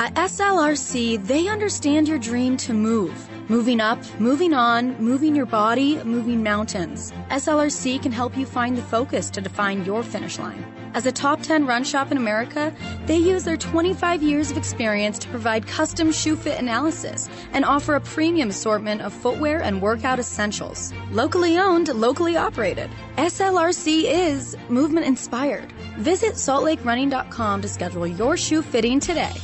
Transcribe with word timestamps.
At 0.00 0.14
SLRC, 0.14 1.26
they 1.26 1.48
understand 1.48 2.06
your 2.06 2.20
dream 2.20 2.56
to 2.58 2.72
move. 2.72 3.28
Moving 3.50 3.80
up, 3.80 3.98
moving 4.20 4.54
on, 4.54 4.96
moving 5.02 5.34
your 5.34 5.44
body, 5.44 6.00
moving 6.04 6.40
mountains. 6.40 7.12
SLRC 7.30 8.00
can 8.00 8.12
help 8.12 8.36
you 8.36 8.46
find 8.46 8.78
the 8.78 8.82
focus 8.82 9.28
to 9.30 9.40
define 9.40 9.84
your 9.84 10.04
finish 10.04 10.38
line. 10.38 10.64
As 10.94 11.06
a 11.06 11.10
top 11.10 11.42
10 11.42 11.66
run 11.66 11.82
shop 11.82 12.12
in 12.12 12.16
America, 12.16 12.72
they 13.06 13.16
use 13.16 13.42
their 13.42 13.56
25 13.56 14.22
years 14.22 14.52
of 14.52 14.56
experience 14.56 15.18
to 15.18 15.28
provide 15.30 15.66
custom 15.66 16.12
shoe 16.12 16.36
fit 16.36 16.60
analysis 16.60 17.28
and 17.52 17.64
offer 17.64 17.96
a 17.96 18.00
premium 18.00 18.50
assortment 18.50 19.00
of 19.02 19.12
footwear 19.12 19.60
and 19.60 19.82
workout 19.82 20.20
essentials. 20.20 20.92
Locally 21.10 21.58
owned, 21.58 21.88
locally 21.88 22.36
operated. 22.36 22.88
SLRC 23.16 24.04
is 24.04 24.56
movement 24.68 25.06
inspired. 25.06 25.72
Visit 25.98 26.34
saltlakerunning.com 26.34 27.62
to 27.62 27.68
schedule 27.68 28.06
your 28.06 28.36
shoe 28.36 28.62
fitting 28.62 29.00
today. 29.00 29.34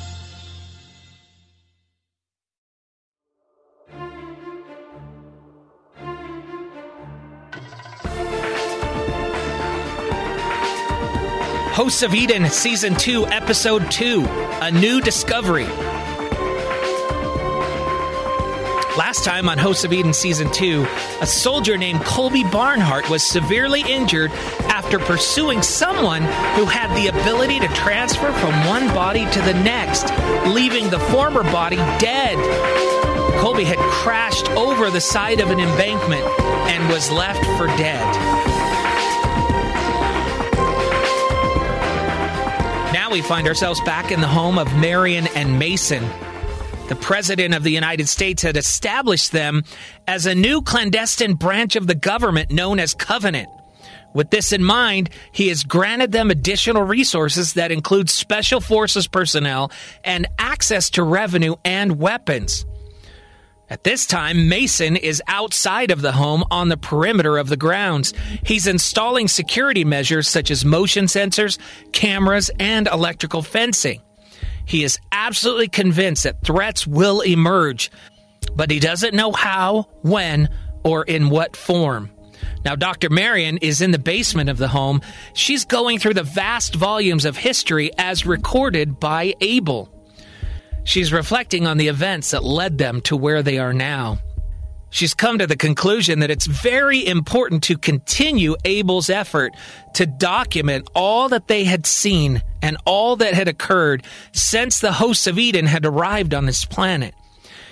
Hosts 11.84 12.02
of 12.02 12.14
Eden, 12.14 12.48
Season 12.48 12.94
2, 12.94 13.26
Episode 13.26 13.90
2 13.90 14.24
A 14.24 14.70
New 14.70 15.02
Discovery. 15.02 15.66
Last 18.96 19.22
time 19.22 19.50
on 19.50 19.58
Hosts 19.58 19.84
of 19.84 19.92
Eden 19.92 20.14
Season 20.14 20.50
2, 20.50 20.86
a 21.20 21.26
soldier 21.26 21.76
named 21.76 22.02
Colby 22.02 22.42
Barnhart 22.42 23.10
was 23.10 23.22
severely 23.22 23.82
injured 23.82 24.32
after 24.62 24.98
pursuing 24.98 25.60
someone 25.60 26.22
who 26.56 26.64
had 26.64 26.88
the 26.96 27.08
ability 27.08 27.60
to 27.60 27.68
transfer 27.68 28.32
from 28.32 28.66
one 28.66 28.88
body 28.94 29.30
to 29.32 29.42
the 29.42 29.52
next, 29.52 30.04
leaving 30.54 30.88
the 30.88 31.00
former 31.10 31.42
body 31.42 31.76
dead. 31.98 32.38
Colby 33.42 33.64
had 33.64 33.76
crashed 33.76 34.48
over 34.52 34.90
the 34.90 35.02
side 35.02 35.40
of 35.40 35.50
an 35.50 35.60
embankment 35.60 36.24
and 36.40 36.88
was 36.88 37.10
left 37.10 37.44
for 37.58 37.66
dead. 37.76 38.53
We 43.14 43.22
find 43.22 43.46
ourselves 43.46 43.80
back 43.82 44.10
in 44.10 44.20
the 44.20 44.26
home 44.26 44.58
of 44.58 44.66
Marion 44.74 45.28
and 45.36 45.56
Mason. 45.56 46.02
The 46.88 46.96
President 46.96 47.54
of 47.54 47.62
the 47.62 47.70
United 47.70 48.08
States 48.08 48.42
had 48.42 48.56
established 48.56 49.30
them 49.30 49.62
as 50.08 50.26
a 50.26 50.34
new 50.34 50.62
clandestine 50.62 51.34
branch 51.34 51.76
of 51.76 51.86
the 51.86 51.94
government 51.94 52.50
known 52.50 52.80
as 52.80 52.92
Covenant. 52.92 53.48
With 54.14 54.30
this 54.30 54.52
in 54.52 54.64
mind, 54.64 55.10
he 55.30 55.46
has 55.46 55.62
granted 55.62 56.10
them 56.10 56.28
additional 56.28 56.82
resources 56.82 57.52
that 57.52 57.70
include 57.70 58.10
special 58.10 58.60
forces 58.60 59.06
personnel 59.06 59.70
and 60.02 60.26
access 60.36 60.90
to 60.90 61.04
revenue 61.04 61.54
and 61.64 62.00
weapons. 62.00 62.66
At 63.70 63.82
this 63.82 64.04
time, 64.04 64.48
Mason 64.48 64.96
is 64.96 65.22
outside 65.26 65.90
of 65.90 66.02
the 66.02 66.12
home 66.12 66.44
on 66.50 66.68
the 66.68 66.76
perimeter 66.76 67.38
of 67.38 67.48
the 67.48 67.56
grounds. 67.56 68.12
He's 68.44 68.66
installing 68.66 69.26
security 69.26 69.84
measures 69.84 70.28
such 70.28 70.50
as 70.50 70.64
motion 70.64 71.06
sensors, 71.06 71.58
cameras, 71.92 72.50
and 72.60 72.86
electrical 72.86 73.42
fencing. 73.42 74.02
He 74.66 74.84
is 74.84 74.98
absolutely 75.12 75.68
convinced 75.68 76.24
that 76.24 76.42
threats 76.42 76.86
will 76.86 77.22
emerge, 77.22 77.90
but 78.54 78.70
he 78.70 78.80
doesn't 78.80 79.14
know 79.14 79.32
how, 79.32 79.88
when, 80.02 80.50
or 80.84 81.04
in 81.04 81.30
what 81.30 81.56
form. 81.56 82.10
Now, 82.64 82.76
Dr. 82.76 83.08
Marion 83.10 83.58
is 83.58 83.80
in 83.80 83.90
the 83.90 83.98
basement 83.98 84.50
of 84.50 84.58
the 84.58 84.68
home. 84.68 85.00
She's 85.32 85.64
going 85.64 85.98
through 85.98 86.14
the 86.14 86.22
vast 86.22 86.74
volumes 86.74 87.24
of 87.24 87.36
history 87.36 87.90
as 87.96 88.26
recorded 88.26 89.00
by 89.00 89.34
Abel. 89.40 89.93
She's 90.84 91.12
reflecting 91.12 91.66
on 91.66 91.78
the 91.78 91.88
events 91.88 92.30
that 92.30 92.44
led 92.44 92.78
them 92.78 93.00
to 93.02 93.16
where 93.16 93.42
they 93.42 93.58
are 93.58 93.72
now. 93.72 94.18
She's 94.90 95.12
come 95.12 95.38
to 95.38 95.46
the 95.48 95.56
conclusion 95.56 96.20
that 96.20 96.30
it's 96.30 96.46
very 96.46 97.04
important 97.04 97.64
to 97.64 97.76
continue 97.76 98.54
Abel's 98.64 99.10
effort 99.10 99.52
to 99.94 100.06
document 100.06 100.88
all 100.94 101.28
that 101.30 101.48
they 101.48 101.64
had 101.64 101.84
seen 101.84 102.42
and 102.62 102.76
all 102.84 103.16
that 103.16 103.34
had 103.34 103.48
occurred 103.48 104.04
since 104.32 104.78
the 104.78 104.92
hosts 104.92 105.26
of 105.26 105.36
Eden 105.36 105.66
had 105.66 105.84
arrived 105.84 106.32
on 106.32 106.46
this 106.46 106.64
planet. 106.64 107.12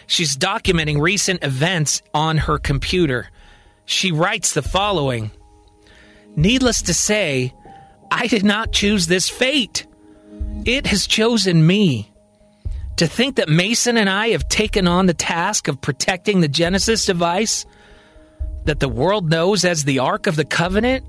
She's 0.09 0.37
documenting 0.37 1.01
recent 1.01 1.45
events 1.45 2.03
on 2.13 2.39
her 2.39 2.59
computer. 2.59 3.29
She 3.85 4.11
writes 4.11 4.55
the 4.55 4.63
following 4.63 5.31
Needless 6.35 6.83
to 6.83 6.95
say, 6.95 7.55
I 8.11 8.27
did 8.27 8.45
not 8.45 8.73
choose 8.73 9.07
this 9.07 9.29
fate. 9.29 9.87
It 10.65 10.87
has 10.89 11.07
chosen 11.07 11.67
me. 11.67 12.12
To 13.03 13.09
think 13.09 13.35
that 13.35 13.49
Mason 13.49 13.97
and 13.97 14.09
I 14.09 14.29
have 14.29 14.49
taken 14.49 14.87
on 14.87 15.07
the 15.07 15.13
task 15.13 15.67
of 15.67 15.81
protecting 15.81 16.41
the 16.41 16.47
Genesis 16.47 17.05
device 17.05 17.67
that 18.65 18.79
the 18.79 18.89
world 18.89 19.29
knows 19.29 19.65
as 19.65 19.83
the 19.83 19.99
Ark 19.99 20.29
of 20.29 20.37
the 20.37 20.45
Covenant 20.45 21.05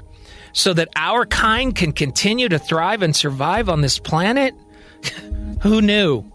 so 0.54 0.74
that 0.74 0.90
our 0.96 1.28
kind 1.28 1.76
can 1.76 1.92
continue 1.92 2.50
to 2.50 2.58
thrive 2.58 3.04
and 3.04 3.16
survive 3.16 3.70
on 3.70 3.82
this 3.82 4.00
planet? 4.00 4.56
Who 5.62 5.84
knew? 5.84 6.26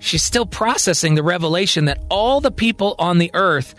She's 0.00 0.22
still 0.22 0.44
processing 0.44 1.14
the 1.14 1.22
revelation 1.22 1.86
that 1.86 2.04
all 2.10 2.42
the 2.42 2.50
people 2.50 2.94
on 2.98 3.16
the 3.16 3.30
earth 3.32 3.74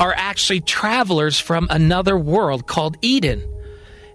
are 0.00 0.14
actually 0.16 0.62
travelers 0.62 1.38
from 1.38 1.66
another 1.68 2.16
world 2.16 2.66
called 2.66 2.96
Eden, 3.02 3.46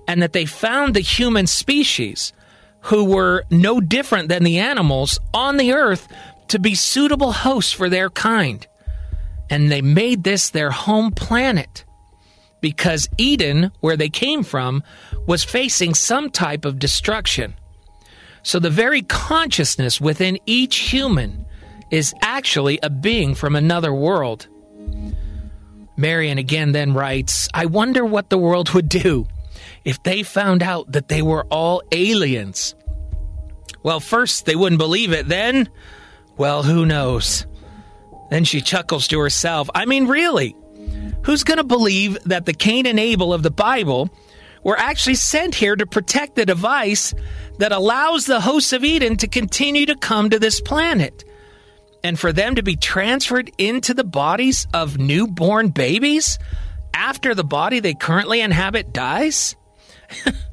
and 0.07 0.23
that 0.23 0.33
they 0.33 0.45
found 0.47 0.95
the 0.95 1.01
human 1.01 1.45
species 1.45 2.33
who 2.81 3.05
were 3.05 3.43
no 3.49 3.79
different 3.79 4.29
than 4.29 4.43
the 4.43 4.59
animals 4.59 5.19
on 5.33 5.57
the 5.57 5.73
earth 5.73 6.07
to 6.47 6.59
be 6.59 6.75
suitable 6.75 7.31
hosts 7.31 7.71
for 7.71 7.89
their 7.89 8.09
kind. 8.09 8.65
And 9.49 9.71
they 9.71 9.81
made 9.81 10.23
this 10.23 10.49
their 10.49 10.71
home 10.71 11.11
planet 11.11 11.85
because 12.61 13.09
Eden, 13.17 13.71
where 13.79 13.97
they 13.97 14.09
came 14.09 14.43
from, 14.43 14.83
was 15.25 15.43
facing 15.43 15.93
some 15.93 16.29
type 16.29 16.65
of 16.65 16.79
destruction. 16.79 17.55
So 18.43 18.59
the 18.59 18.69
very 18.69 19.01
consciousness 19.01 19.99
within 19.99 20.39
each 20.45 20.77
human 20.77 21.45
is 21.91 22.13
actually 22.21 22.79
a 22.83 22.89
being 22.89 23.35
from 23.35 23.55
another 23.55 23.93
world. 23.93 24.47
Marion 25.97 26.37
again 26.37 26.71
then 26.71 26.93
writes, 26.93 27.49
I 27.53 27.65
wonder 27.65 28.05
what 28.05 28.29
the 28.29 28.37
world 28.37 28.69
would 28.71 28.87
do 28.87 29.27
if 29.83 30.01
they 30.03 30.23
found 30.23 30.63
out 30.63 30.91
that 30.91 31.09
they 31.09 31.21
were 31.21 31.45
all 31.45 31.81
aliens. 31.91 32.75
Well, 33.83 33.99
first 33.99 34.45
they 34.45 34.55
wouldn't 34.55 34.79
believe 34.79 35.13
it, 35.13 35.27
then, 35.27 35.69
well, 36.37 36.63
who 36.63 36.85
knows? 36.85 37.45
Then 38.29 38.43
she 38.43 38.61
chuckles 38.61 39.07
to 39.07 39.19
herself. 39.19 39.69
I 39.73 39.85
mean, 39.85 40.07
really, 40.07 40.55
who's 41.23 41.43
going 41.43 41.57
to 41.57 41.63
believe 41.63 42.17
that 42.25 42.45
the 42.45 42.53
Cain 42.53 42.85
and 42.85 42.99
Abel 42.99 43.33
of 43.33 43.43
the 43.43 43.51
Bible 43.51 44.09
were 44.63 44.77
actually 44.77 45.15
sent 45.15 45.55
here 45.55 45.75
to 45.75 45.85
protect 45.85 46.35
the 46.35 46.45
device 46.45 47.13
that 47.57 47.71
allows 47.71 48.25
the 48.25 48.41
hosts 48.41 48.73
of 48.73 48.83
Eden 48.83 49.17
to 49.17 49.27
continue 49.27 49.85
to 49.85 49.95
come 49.95 50.29
to 50.29 50.39
this 50.39 50.61
planet? 50.61 51.23
And 52.03 52.17
for 52.17 52.31
them 52.31 52.55
to 52.55 52.63
be 52.63 52.75
transferred 52.75 53.51
into 53.57 53.93
the 53.93 54.03
bodies 54.03 54.67
of 54.73 54.97
newborn 54.97 55.69
babies 55.69 56.39
after 56.93 57.35
the 57.35 57.43
body 57.43 57.79
they 57.79 57.93
currently 57.93 58.41
inhabit 58.41 58.93
dies? 58.93 59.55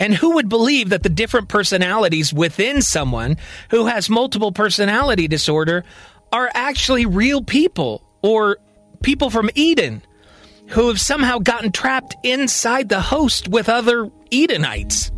And 0.00 0.14
who 0.14 0.34
would 0.34 0.48
believe 0.48 0.90
that 0.90 1.02
the 1.02 1.08
different 1.08 1.48
personalities 1.48 2.32
within 2.32 2.82
someone 2.82 3.36
who 3.70 3.86
has 3.86 4.08
multiple 4.08 4.52
personality 4.52 5.26
disorder 5.28 5.84
are 6.32 6.50
actually 6.54 7.06
real 7.06 7.42
people 7.42 8.02
or 8.22 8.58
people 9.02 9.30
from 9.30 9.50
Eden 9.54 10.02
who 10.68 10.88
have 10.88 11.00
somehow 11.00 11.38
gotten 11.38 11.72
trapped 11.72 12.14
inside 12.22 12.88
the 12.88 13.00
host 13.00 13.48
with 13.48 13.68
other 13.68 14.10
Edenites? 14.32 15.10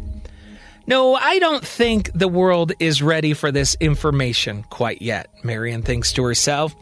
No, 0.86 1.14
I 1.14 1.38
don't 1.38 1.64
think 1.64 2.10
the 2.14 2.28
world 2.28 2.72
is 2.80 3.02
ready 3.02 3.34
for 3.34 3.52
this 3.52 3.76
information 3.80 4.64
quite 4.70 5.02
yet, 5.02 5.28
Marion 5.44 5.82
thinks 5.82 6.12
to 6.14 6.24
herself. 6.24 6.74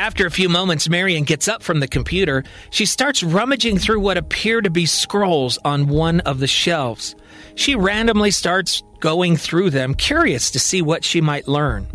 After 0.00 0.24
a 0.24 0.30
few 0.30 0.48
moments, 0.48 0.88
Marion 0.88 1.24
gets 1.24 1.46
up 1.46 1.62
from 1.62 1.80
the 1.80 1.86
computer. 1.86 2.42
She 2.70 2.86
starts 2.86 3.22
rummaging 3.22 3.76
through 3.76 4.00
what 4.00 4.16
appear 4.16 4.62
to 4.62 4.70
be 4.70 4.86
scrolls 4.86 5.58
on 5.62 5.88
one 5.88 6.20
of 6.20 6.40
the 6.40 6.46
shelves. 6.46 7.14
She 7.54 7.74
randomly 7.74 8.30
starts 8.30 8.82
going 9.00 9.36
through 9.36 9.68
them, 9.68 9.92
curious 9.92 10.52
to 10.52 10.58
see 10.58 10.80
what 10.80 11.04
she 11.04 11.20
might 11.20 11.46
learn. 11.46 11.86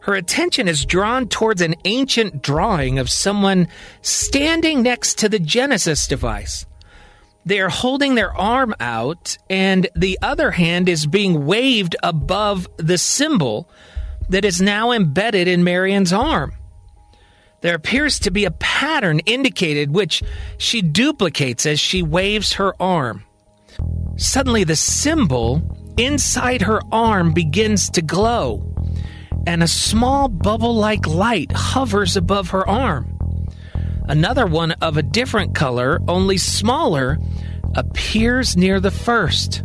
Her 0.00 0.14
attention 0.14 0.66
is 0.66 0.86
drawn 0.86 1.28
towards 1.28 1.60
an 1.60 1.74
ancient 1.84 2.40
drawing 2.40 2.98
of 2.98 3.10
someone 3.10 3.68
standing 4.00 4.82
next 4.82 5.18
to 5.18 5.28
the 5.28 5.38
Genesis 5.38 6.06
device. 6.06 6.64
They 7.44 7.60
are 7.60 7.68
holding 7.68 8.14
their 8.14 8.34
arm 8.34 8.74
out, 8.80 9.36
and 9.50 9.90
the 9.94 10.18
other 10.22 10.52
hand 10.52 10.88
is 10.88 11.04
being 11.06 11.44
waved 11.44 11.96
above 12.02 12.66
the 12.78 12.96
symbol 12.96 13.68
that 14.30 14.46
is 14.46 14.62
now 14.62 14.92
embedded 14.92 15.48
in 15.48 15.62
Marion's 15.62 16.14
arm. 16.14 16.54
There 17.60 17.74
appears 17.74 18.20
to 18.20 18.30
be 18.30 18.44
a 18.44 18.52
pattern 18.52 19.18
indicated 19.20 19.92
which 19.92 20.22
she 20.58 20.80
duplicates 20.80 21.66
as 21.66 21.80
she 21.80 22.02
waves 22.02 22.52
her 22.54 22.80
arm. 22.80 23.24
Suddenly, 24.16 24.64
the 24.64 24.76
symbol 24.76 25.62
inside 25.96 26.62
her 26.62 26.80
arm 26.92 27.32
begins 27.32 27.90
to 27.90 28.02
glow, 28.02 28.62
and 29.46 29.62
a 29.62 29.68
small 29.68 30.28
bubble 30.28 30.74
like 30.74 31.06
light 31.06 31.50
hovers 31.50 32.16
above 32.16 32.50
her 32.50 32.68
arm. 32.68 33.18
Another 34.08 34.46
one 34.46 34.72
of 34.72 34.96
a 34.96 35.02
different 35.02 35.54
color, 35.56 36.00
only 36.06 36.38
smaller, 36.38 37.18
appears 37.74 38.56
near 38.56 38.78
the 38.78 38.92
first. 38.92 39.64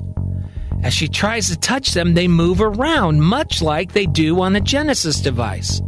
As 0.82 0.94
she 0.94 1.08
tries 1.08 1.50
to 1.50 1.58
touch 1.58 1.92
them, 1.92 2.14
they 2.16 2.28
move 2.28 2.60
around, 2.60 3.22
much 3.22 3.62
like 3.62 3.94
they 3.94 4.06
do 4.08 4.42
on 4.42 4.54
the 4.54 4.60
Genesis 4.60 5.22
device 5.22 5.80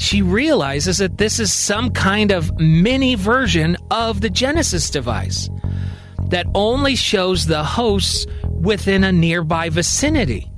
she 0.00 0.22
realizes 0.22 0.96
that 0.96 1.18
this 1.18 1.38
is 1.38 1.52
some 1.52 1.90
kind 1.90 2.32
of 2.32 2.58
mini 2.58 3.14
version 3.16 3.76
of 3.90 4.22
the 4.22 4.30
Genesis 4.30 4.88
device 4.88 5.50
that 6.30 6.46
only 6.54 6.96
shows 6.96 7.44
the 7.44 7.62
hosts 7.62 8.26
within 8.48 9.04
a 9.04 9.12
nearby 9.12 9.68
vicinity. 9.68 10.50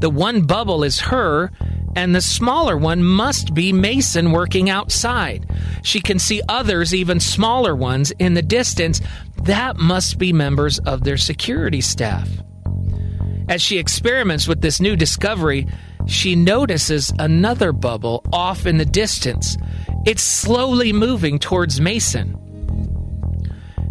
The 0.00 0.10
one 0.10 0.42
bubble 0.42 0.82
is 0.82 0.98
her, 0.98 1.52
and 1.94 2.16
the 2.16 2.20
smaller 2.20 2.76
one 2.76 3.04
must 3.04 3.54
be 3.54 3.72
Mason 3.72 4.32
working 4.32 4.68
outside. 4.68 5.48
She 5.84 6.00
can 6.00 6.18
see 6.18 6.42
others, 6.48 6.92
even 6.92 7.20
smaller 7.20 7.76
ones, 7.76 8.10
in 8.18 8.34
the 8.34 8.42
distance. 8.42 9.00
That 9.44 9.76
must 9.76 10.18
be 10.18 10.32
members 10.32 10.80
of 10.80 11.04
their 11.04 11.16
security 11.16 11.80
staff. 11.80 12.28
As 13.48 13.60
she 13.60 13.78
experiments 13.78 14.48
with 14.48 14.60
this 14.60 14.80
new 14.80 14.96
discovery, 14.96 15.66
she 16.06 16.34
notices 16.34 17.12
another 17.18 17.72
bubble 17.72 18.24
off 18.32 18.66
in 18.66 18.78
the 18.78 18.84
distance. 18.84 19.56
It's 20.06 20.22
slowly 20.22 20.92
moving 20.92 21.38
towards 21.38 21.80
Mason. 21.80 22.40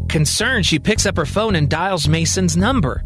Concerned, 0.10 0.66
she 0.66 0.80
picks 0.80 1.06
up 1.06 1.18
her 1.18 1.26
phone 1.26 1.56
and 1.56 1.70
dials 1.70 2.08
Mason's 2.08 2.58
number. 2.58 3.04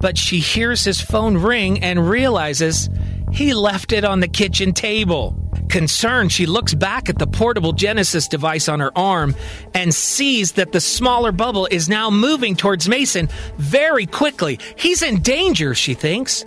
But 0.00 0.16
she 0.16 0.38
hears 0.38 0.84
his 0.84 1.00
phone 1.00 1.36
ring 1.36 1.82
and 1.82 2.08
realizes 2.08 2.88
he 3.32 3.54
left 3.54 3.92
it 3.92 4.04
on 4.04 4.20
the 4.20 4.28
kitchen 4.28 4.72
table. 4.72 5.36
Concerned, 5.68 6.32
she 6.32 6.46
looks 6.46 6.74
back 6.74 7.08
at 7.08 7.18
the 7.18 7.26
portable 7.26 7.72
Genesis 7.72 8.28
device 8.28 8.68
on 8.68 8.80
her 8.80 8.96
arm 8.96 9.34
and 9.74 9.94
sees 9.94 10.52
that 10.52 10.72
the 10.72 10.80
smaller 10.80 11.32
bubble 11.32 11.66
is 11.70 11.88
now 11.88 12.10
moving 12.10 12.56
towards 12.56 12.88
Mason 12.88 13.28
very 13.56 14.06
quickly. 14.06 14.58
He's 14.76 15.02
in 15.02 15.20
danger, 15.20 15.74
she 15.74 15.94
thinks. 15.94 16.44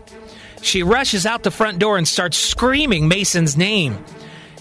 She 0.62 0.84
rushes 0.84 1.26
out 1.26 1.44
the 1.44 1.52
front 1.52 1.80
door 1.80 1.98
and 1.98 2.08
starts 2.08 2.38
screaming 2.38 3.08
Mason's 3.08 3.58
name. 3.58 4.04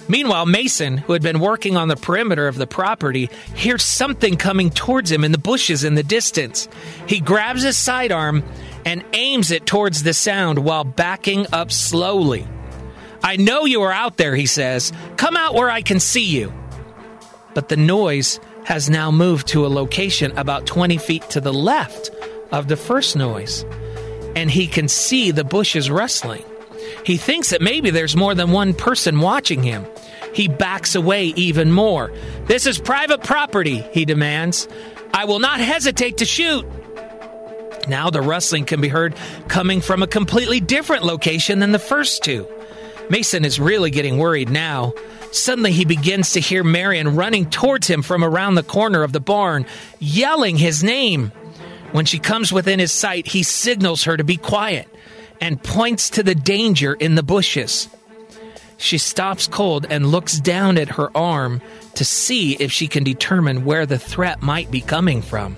Meanwhile, 0.08 0.46
Mason, 0.46 0.96
who 0.98 1.12
had 1.12 1.22
been 1.22 1.38
working 1.38 1.76
on 1.76 1.86
the 1.86 1.94
perimeter 1.94 2.48
of 2.48 2.56
the 2.56 2.66
property, 2.66 3.30
hears 3.54 3.84
something 3.84 4.36
coming 4.36 4.70
towards 4.70 5.10
him 5.10 5.22
in 5.22 5.30
the 5.30 5.38
bushes 5.38 5.84
in 5.84 5.94
the 5.94 6.02
distance. 6.02 6.68
He 7.06 7.20
grabs 7.20 7.62
his 7.62 7.76
sidearm 7.76 8.42
and 8.84 9.04
aims 9.12 9.52
it 9.52 9.66
towards 9.66 10.02
the 10.02 10.14
sound 10.14 10.58
while 10.58 10.82
backing 10.84 11.46
up 11.52 11.70
slowly. 11.70 12.44
I 13.22 13.36
know 13.36 13.64
you 13.64 13.82
are 13.82 13.92
out 13.92 14.16
there, 14.16 14.34
he 14.34 14.46
says. 14.46 14.92
Come 15.16 15.36
out 15.36 15.54
where 15.54 15.70
I 15.70 15.82
can 15.82 16.00
see 16.00 16.24
you. 16.24 16.52
But 17.54 17.68
the 17.68 17.76
noise 17.76 18.40
has 18.64 18.88
now 18.88 19.10
moved 19.10 19.48
to 19.48 19.66
a 19.66 19.68
location 19.68 20.36
about 20.38 20.66
20 20.66 20.98
feet 20.98 21.22
to 21.30 21.40
the 21.40 21.52
left 21.52 22.10
of 22.52 22.68
the 22.68 22.76
first 22.76 23.16
noise 23.16 23.64
and 24.36 24.50
he 24.50 24.66
can 24.66 24.88
see 24.88 25.30
the 25.30 25.44
bushes 25.44 25.90
rustling. 25.90 26.44
He 27.04 27.16
thinks 27.16 27.50
that 27.50 27.60
maybe 27.60 27.90
there's 27.90 28.16
more 28.16 28.34
than 28.34 28.50
one 28.50 28.74
person 28.74 29.20
watching 29.20 29.62
him. 29.62 29.86
He 30.34 30.48
backs 30.48 30.94
away 30.94 31.26
even 31.26 31.72
more. 31.72 32.12
This 32.46 32.66
is 32.66 32.78
private 32.78 33.22
property, 33.24 33.78
he 33.92 34.04
demands. 34.04 34.68
I 35.12 35.24
will 35.24 35.40
not 35.40 35.60
hesitate 35.60 36.18
to 36.18 36.24
shoot. 36.24 36.64
Now 37.88 38.10
the 38.10 38.20
rustling 38.20 38.66
can 38.66 38.80
be 38.80 38.88
heard 38.88 39.16
coming 39.48 39.80
from 39.80 40.02
a 40.02 40.06
completely 40.06 40.60
different 40.60 41.04
location 41.04 41.58
than 41.58 41.72
the 41.72 41.78
first 41.78 42.22
two. 42.22 42.46
Mason 43.10 43.44
is 43.44 43.58
really 43.58 43.90
getting 43.90 44.18
worried 44.18 44.48
now. 44.48 44.94
Suddenly, 45.32 45.72
he 45.72 45.84
begins 45.84 46.32
to 46.32 46.40
hear 46.40 46.62
Marion 46.62 47.16
running 47.16 47.50
towards 47.50 47.88
him 47.88 48.02
from 48.02 48.22
around 48.24 48.54
the 48.54 48.62
corner 48.62 49.02
of 49.02 49.12
the 49.12 49.20
barn, 49.20 49.66
yelling 49.98 50.56
his 50.56 50.82
name. 50.84 51.32
When 51.90 52.04
she 52.04 52.20
comes 52.20 52.52
within 52.52 52.78
his 52.78 52.92
sight, 52.92 53.26
he 53.26 53.42
signals 53.42 54.04
her 54.04 54.16
to 54.16 54.22
be 54.22 54.36
quiet 54.36 54.88
and 55.40 55.62
points 55.62 56.10
to 56.10 56.22
the 56.22 56.36
danger 56.36 56.94
in 56.94 57.16
the 57.16 57.22
bushes. 57.24 57.88
She 58.76 58.96
stops 58.96 59.48
cold 59.48 59.86
and 59.90 60.06
looks 60.06 60.38
down 60.38 60.78
at 60.78 60.90
her 60.90 61.14
arm 61.16 61.60
to 61.94 62.04
see 62.04 62.54
if 62.54 62.70
she 62.70 62.86
can 62.86 63.02
determine 63.02 63.64
where 63.64 63.86
the 63.86 63.98
threat 63.98 64.40
might 64.40 64.70
be 64.70 64.80
coming 64.80 65.20
from. 65.20 65.56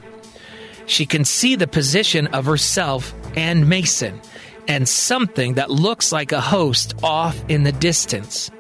She 0.86 1.06
can 1.06 1.24
see 1.24 1.54
the 1.54 1.66
position 1.66 2.28
of 2.28 2.46
herself 2.46 3.14
and 3.36 3.68
Mason 3.68 4.20
and 4.68 4.88
something 4.88 5.54
that 5.54 5.70
looks 5.70 6.12
like 6.12 6.32
a 6.32 6.40
host 6.40 6.94
off 7.02 7.42
in 7.48 7.62
the 7.64 7.72
distance. 7.72 8.50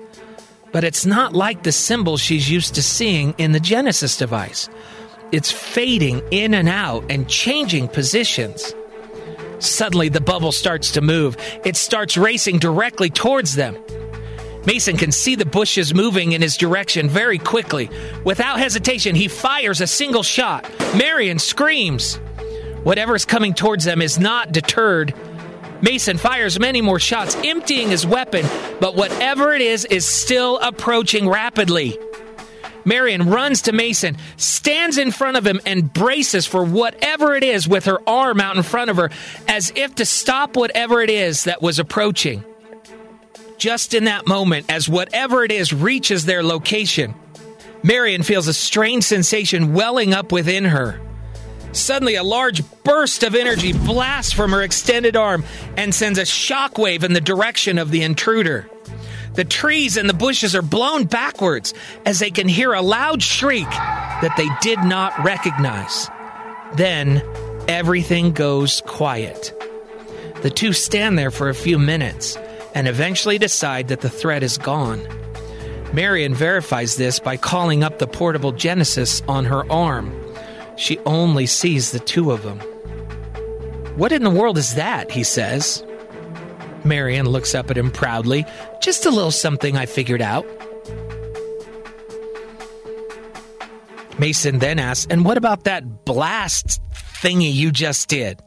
But 0.72 0.84
it's 0.84 1.04
not 1.04 1.34
like 1.34 1.62
the 1.62 1.72
symbol 1.72 2.16
she's 2.16 2.50
used 2.50 2.74
to 2.76 2.82
seeing 2.82 3.34
in 3.38 3.52
the 3.52 3.60
Genesis 3.60 4.16
device 4.16 4.68
it's 5.32 5.50
fading 5.50 6.22
in 6.30 6.52
and 6.52 6.68
out 6.68 7.10
and 7.10 7.26
changing 7.26 7.88
positions. 7.88 8.74
Suddenly, 9.60 10.10
the 10.10 10.20
bubble 10.20 10.52
starts 10.52 10.92
to 10.92 11.00
move. 11.00 11.38
It 11.64 11.76
starts 11.76 12.18
racing 12.18 12.58
directly 12.58 13.08
towards 13.08 13.54
them. 13.54 13.78
Mason 14.66 14.96
can 14.96 15.10
see 15.10 15.34
the 15.34 15.46
bushes 15.46 15.94
moving 15.94 16.32
in 16.32 16.42
his 16.42 16.56
direction 16.56 17.08
very 17.08 17.38
quickly. 17.38 17.88
Without 18.24 18.58
hesitation, 18.58 19.14
he 19.14 19.26
fires 19.26 19.80
a 19.80 19.86
single 19.86 20.22
shot. 20.22 20.70
Marion 20.96 21.38
screams. 21.38 22.16
Whatever 22.84 23.14
is 23.14 23.24
coming 23.24 23.54
towards 23.54 23.84
them 23.84 24.02
is 24.02 24.18
not 24.18 24.52
deterred. 24.52 25.14
Mason 25.82 26.16
fires 26.16 26.60
many 26.60 26.80
more 26.80 27.00
shots, 27.00 27.36
emptying 27.44 27.88
his 27.88 28.06
weapon, 28.06 28.46
but 28.80 28.94
whatever 28.94 29.52
it 29.52 29.60
is 29.60 29.84
is 29.84 30.06
still 30.06 30.58
approaching 30.60 31.28
rapidly. 31.28 31.98
Marion 32.84 33.30
runs 33.30 33.62
to 33.62 33.72
Mason, 33.72 34.16
stands 34.36 34.96
in 34.96 35.10
front 35.10 35.36
of 35.36 35.46
him, 35.46 35.60
and 35.66 35.92
braces 35.92 36.46
for 36.46 36.64
whatever 36.64 37.34
it 37.34 37.42
is 37.42 37.66
with 37.66 37.86
her 37.86 37.98
arm 38.08 38.40
out 38.40 38.56
in 38.56 38.62
front 38.62 38.90
of 38.90 38.96
her, 38.96 39.10
as 39.48 39.72
if 39.74 39.96
to 39.96 40.04
stop 40.04 40.56
whatever 40.56 41.00
it 41.02 41.10
is 41.10 41.44
that 41.44 41.60
was 41.60 41.78
approaching. 41.80 42.44
Just 43.58 43.92
in 43.92 44.04
that 44.04 44.26
moment, 44.26 44.66
as 44.68 44.88
whatever 44.88 45.44
it 45.44 45.52
is 45.52 45.72
reaches 45.72 46.24
their 46.24 46.42
location, 46.42 47.14
Marion 47.82 48.22
feels 48.22 48.46
a 48.46 48.54
strange 48.54 49.04
sensation 49.04 49.74
welling 49.74 50.14
up 50.14 50.30
within 50.30 50.64
her. 50.64 51.00
Suddenly, 51.72 52.16
a 52.16 52.22
large 52.22 52.62
burst 52.84 53.22
of 53.22 53.34
energy 53.34 53.72
blasts 53.72 54.32
from 54.32 54.52
her 54.52 54.62
extended 54.62 55.16
arm 55.16 55.44
and 55.76 55.94
sends 55.94 56.18
a 56.18 56.22
shockwave 56.22 57.02
in 57.02 57.14
the 57.14 57.20
direction 57.20 57.78
of 57.78 57.90
the 57.90 58.02
intruder. 58.02 58.68
The 59.34 59.44
trees 59.44 59.96
and 59.96 60.08
the 60.08 60.14
bushes 60.14 60.54
are 60.54 60.62
blown 60.62 61.04
backwards 61.04 61.72
as 62.04 62.18
they 62.18 62.30
can 62.30 62.48
hear 62.48 62.74
a 62.74 62.82
loud 62.82 63.22
shriek 63.22 63.68
that 63.70 64.34
they 64.36 64.48
did 64.60 64.84
not 64.84 65.24
recognize. 65.24 66.10
Then 66.76 67.22
everything 67.66 68.32
goes 68.32 68.82
quiet. 68.86 69.58
The 70.42 70.50
two 70.50 70.74
stand 70.74 71.18
there 71.18 71.30
for 71.30 71.48
a 71.48 71.54
few 71.54 71.78
minutes 71.78 72.36
and 72.74 72.86
eventually 72.86 73.38
decide 73.38 73.88
that 73.88 74.02
the 74.02 74.10
threat 74.10 74.42
is 74.42 74.58
gone. 74.58 75.06
Marion 75.94 76.34
verifies 76.34 76.96
this 76.96 77.18
by 77.18 77.36
calling 77.36 77.82
up 77.82 77.98
the 77.98 78.06
portable 78.06 78.52
Genesis 78.52 79.22
on 79.28 79.46
her 79.46 79.70
arm. 79.70 80.21
She 80.76 80.98
only 81.00 81.46
sees 81.46 81.90
the 81.90 82.00
two 82.00 82.30
of 82.30 82.42
them. 82.42 82.58
What 83.96 84.12
in 84.12 84.22
the 84.22 84.30
world 84.30 84.58
is 84.58 84.74
that? 84.74 85.10
he 85.10 85.22
says. 85.22 85.84
Marion 86.84 87.26
looks 87.28 87.54
up 87.54 87.70
at 87.70 87.78
him 87.78 87.90
proudly. 87.90 88.44
Just 88.80 89.06
a 89.06 89.10
little 89.10 89.30
something 89.30 89.76
I 89.76 89.86
figured 89.86 90.22
out. 90.22 90.46
Mason 94.18 94.58
then 94.58 94.78
asks, 94.78 95.06
And 95.10 95.24
what 95.24 95.36
about 95.36 95.64
that 95.64 96.04
blast 96.04 96.80
thingy 96.92 97.52
you 97.52 97.70
just 97.70 98.08
did? 98.08 98.40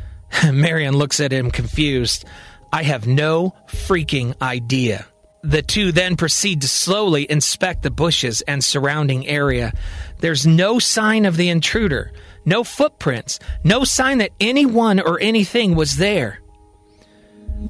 Marion 0.52 0.96
looks 0.96 1.20
at 1.20 1.32
him 1.32 1.50
confused. 1.50 2.24
I 2.72 2.82
have 2.82 3.06
no 3.06 3.54
freaking 3.66 4.40
idea. 4.40 5.06
The 5.42 5.62
two 5.62 5.90
then 5.90 6.16
proceed 6.16 6.60
to 6.62 6.68
slowly 6.68 7.30
inspect 7.30 7.82
the 7.82 7.90
bushes 7.90 8.42
and 8.42 8.62
surrounding 8.62 9.26
area. 9.26 9.72
There's 10.20 10.46
no 10.46 10.78
sign 10.78 11.24
of 11.24 11.36
the 11.36 11.48
intruder, 11.48 12.12
no 12.44 12.64
footprints, 12.64 13.38
no 13.64 13.84
sign 13.84 14.18
that 14.18 14.32
anyone 14.40 15.00
or 15.00 15.20
anything 15.20 15.74
was 15.74 15.96
there. 15.96 16.40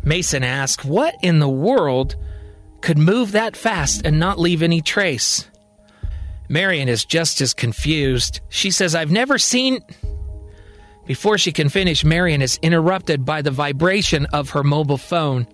Mason 0.05 0.45
asks, 0.45 0.85
What 0.85 1.17
in 1.23 1.39
the 1.39 1.49
world 1.49 2.17
could 2.81 2.99
move 2.99 3.33
that 3.33 3.57
fast 3.57 4.03
and 4.05 4.19
not 4.19 4.39
leave 4.39 4.63
any 4.63 4.81
trace? 4.81 5.49
Marion 6.49 6.89
is 6.89 7.05
just 7.05 7.41
as 7.41 7.55
confused. 7.55 8.41
She 8.49 8.71
says, 8.71 8.95
I've 8.95 9.13
never 9.13 9.39
seen. 9.39 9.81
Before 11.07 11.39
she 11.39 11.53
can 11.53 11.69
finish, 11.69 12.05
Marion 12.05 12.43
is 12.43 12.59
interrupted 12.63 13.25
by 13.25 13.43
the 13.43 13.51
vibration 13.51 14.27
of 14.27 14.51
her 14.51 14.65
mobile 14.65 14.99
phone. 14.99 15.47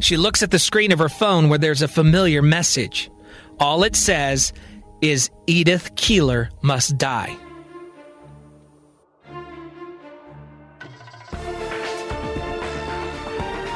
She 0.00 0.16
looks 0.16 0.42
at 0.42 0.50
the 0.50 0.58
screen 0.58 0.92
of 0.92 0.98
her 0.98 1.08
phone 1.08 1.48
where 1.48 1.58
there's 1.58 1.82
a 1.82 1.88
familiar 1.88 2.42
message. 2.42 3.10
All 3.58 3.84
it 3.84 3.96
says 3.96 4.52
is 5.00 5.30
Edith 5.46 5.94
Keeler 5.96 6.50
must 6.62 6.96
die. 6.98 7.36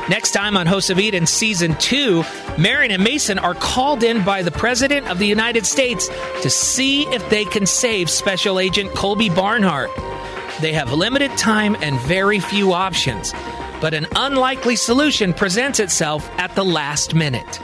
Next 0.08 0.30
time 0.30 0.56
on 0.56 0.66
Hosts 0.66 0.88
of 0.88 0.98
Eden 0.98 1.26
Season 1.26 1.74
2, 1.74 2.24
Marion 2.56 2.92
and 2.92 3.04
Mason 3.04 3.38
are 3.38 3.52
called 3.52 4.02
in 4.02 4.24
by 4.24 4.40
the 4.40 4.50
President 4.50 5.06
of 5.10 5.18
the 5.18 5.26
United 5.26 5.66
States 5.66 6.08
to 6.40 6.48
see 6.48 7.02
if 7.08 7.28
they 7.28 7.44
can 7.44 7.66
save 7.66 8.08
Special 8.08 8.58
Agent 8.58 8.94
Colby 8.94 9.28
Barnhart. 9.28 9.90
They 10.62 10.72
have 10.72 10.94
limited 10.94 11.36
time 11.36 11.76
and 11.82 12.00
very 12.00 12.40
few 12.40 12.72
options, 12.72 13.34
but 13.82 13.92
an 13.92 14.06
unlikely 14.16 14.76
solution 14.76 15.34
presents 15.34 15.78
itself 15.78 16.26
at 16.38 16.54
the 16.54 16.64
last 16.64 17.14
minute. 17.14 17.60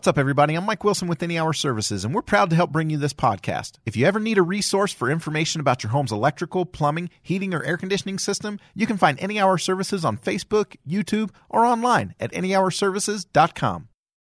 What's 0.00 0.08
up, 0.08 0.16
everybody? 0.16 0.54
I'm 0.54 0.64
Mike 0.64 0.82
Wilson 0.82 1.08
with 1.08 1.22
Any 1.22 1.38
Hour 1.38 1.52
Services, 1.52 2.06
and 2.06 2.14
we're 2.14 2.22
proud 2.22 2.48
to 2.48 2.56
help 2.56 2.72
bring 2.72 2.88
you 2.88 2.96
this 2.96 3.12
podcast. 3.12 3.72
If 3.84 3.98
you 3.98 4.06
ever 4.06 4.18
need 4.18 4.38
a 4.38 4.42
resource 4.42 4.94
for 4.94 5.10
information 5.10 5.60
about 5.60 5.82
your 5.82 5.90
home's 5.90 6.10
electrical, 6.10 6.64
plumbing, 6.64 7.10
heating, 7.22 7.52
or 7.52 7.62
air 7.62 7.76
conditioning 7.76 8.18
system, 8.18 8.58
you 8.74 8.86
can 8.86 8.96
find 8.96 9.20
Any 9.20 9.38
Hour 9.38 9.58
Services 9.58 10.02
on 10.02 10.16
Facebook, 10.16 10.76
YouTube, 10.88 11.32
or 11.50 11.66
online 11.66 12.14
at 12.18 12.32
anyhourservices.com. 12.32 13.89